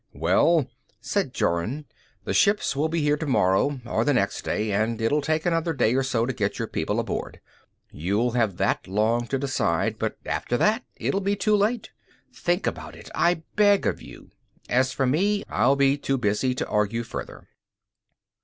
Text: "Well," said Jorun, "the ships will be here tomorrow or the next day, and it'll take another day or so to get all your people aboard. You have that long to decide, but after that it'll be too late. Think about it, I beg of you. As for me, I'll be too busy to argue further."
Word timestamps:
"Well," 0.13 0.67
said 0.99 1.31
Jorun, 1.31 1.85
"the 2.23 2.33
ships 2.33 2.75
will 2.75 2.89
be 2.89 3.01
here 3.03 3.17
tomorrow 3.17 3.79
or 3.85 4.03
the 4.03 4.15
next 4.15 4.41
day, 4.41 4.71
and 4.71 4.99
it'll 4.99 5.21
take 5.21 5.45
another 5.45 5.73
day 5.73 5.93
or 5.93 6.01
so 6.01 6.25
to 6.25 6.33
get 6.33 6.53
all 6.53 6.55
your 6.57 6.67
people 6.69 6.99
aboard. 6.99 7.39
You 7.91 8.31
have 8.31 8.57
that 8.57 8.87
long 8.87 9.27
to 9.27 9.37
decide, 9.37 9.99
but 9.99 10.17
after 10.25 10.57
that 10.57 10.83
it'll 10.95 11.21
be 11.21 11.35
too 11.35 11.55
late. 11.55 11.91
Think 12.33 12.65
about 12.65 12.95
it, 12.95 13.11
I 13.13 13.43
beg 13.55 13.85
of 13.85 14.01
you. 14.01 14.31
As 14.67 14.91
for 14.91 15.05
me, 15.05 15.43
I'll 15.47 15.75
be 15.75 15.99
too 15.99 16.17
busy 16.17 16.55
to 16.55 16.67
argue 16.67 17.03
further." 17.03 17.47